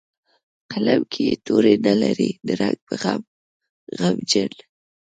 [0.71, 3.21] قلم کې یې توري نه لري د رنګ په غم
[3.99, 4.51] غمجن